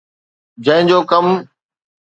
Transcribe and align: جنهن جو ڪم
جنهن 0.65 0.83
جو 0.89 0.97
ڪم 1.11 1.25